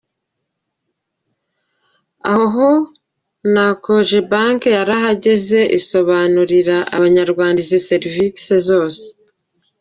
[2.33, 2.89] Aha hose
[3.53, 9.03] na Cogebanque yarahageze isobanurira Abanyarwanda izi serivisi zose.